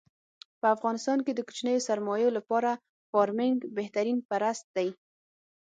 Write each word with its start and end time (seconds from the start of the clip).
په 0.59 0.67
افغانستان 0.75 1.17
کې 1.25 1.31
د 1.35 1.39
کوچنیو 1.47 1.85
سرمایو 1.89 2.29
لپاره 2.37 2.71
فارمنګ 3.11 3.55
بهترین 3.77 4.17
پرست 4.29 4.65
دی. 4.77 4.89